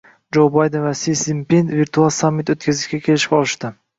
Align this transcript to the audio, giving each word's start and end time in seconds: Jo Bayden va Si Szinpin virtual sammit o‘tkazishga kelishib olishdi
Jo 0.35 0.45
Bayden 0.53 0.83
va 0.85 0.93
Si 1.01 1.13
Szinpin 1.23 1.69
virtual 1.81 2.11
sammit 2.17 2.51
o‘tkazishga 2.55 3.01
kelishib 3.09 3.39
olishdi 3.41 3.75